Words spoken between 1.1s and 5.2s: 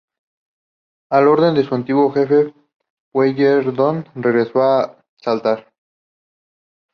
A órdenes de su antiguo jefe Pueyrredón regresó a